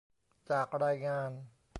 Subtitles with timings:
[0.49, 1.29] จากรายงาน